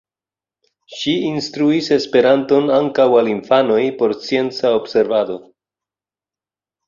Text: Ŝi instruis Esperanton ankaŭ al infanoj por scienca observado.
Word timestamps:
Ŝi 0.99 1.11
instruis 1.31 1.89
Esperanton 1.97 2.71
ankaŭ 2.79 3.05
al 3.19 3.29
infanoj 3.35 3.79
por 4.01 4.15
scienca 4.23 4.71
observado. 4.81 5.37